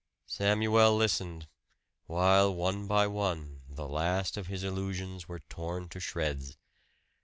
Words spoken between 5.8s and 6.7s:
to shreds.